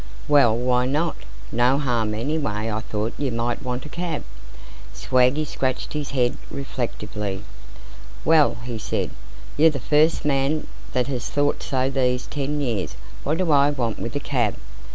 "Well, 0.27 0.57
why 0.57 0.87
not? 0.87 1.15
No 1.51 1.77
harm, 1.77 2.15
anyway 2.15 2.71
I 2.71 2.79
thought 2.81 3.13
you 3.19 3.29
might 3.31 3.61
want 3.61 3.85
a 3.85 3.89
cab." 3.89 4.23
Swaggy 4.95 5.45
scratched 5.45 5.93
his 5.93 6.09
head, 6.09 6.37
reflectively. 6.49 7.43
"Well," 8.25 8.57
he 8.63 8.79
said, 8.79 9.11
"you're 9.57 9.69
the 9.69 9.79
first 9.79 10.25
man 10.25 10.65
that 10.93 11.05
has 11.05 11.29
thought 11.29 11.61
so 11.61 11.87
these 11.87 12.25
ten 12.25 12.61
years. 12.61 12.95
What 13.23 13.37
do 13.37 13.51
I 13.51 13.69
want 13.69 13.99
with 13.99 14.15
a 14.15 14.19
cab?" 14.19 14.55